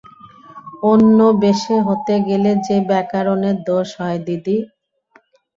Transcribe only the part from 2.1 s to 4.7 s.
গেলে যে ব্যাকরণের দোষ হয় দিদি!